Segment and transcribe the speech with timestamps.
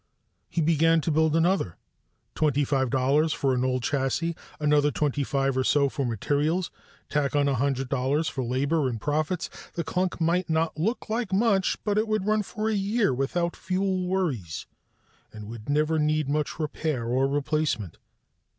[0.49, 1.77] He began to build another:
[2.33, 6.71] twenty five dollars for an old chassis, another twenty five or so for materials,
[7.07, 7.89] tack on a hundred
[8.25, 12.41] for labor and profits the clunk might not look like much, but it would run
[12.41, 14.65] for a year without fuel worries
[15.31, 17.99] and would never need much repair or replacement.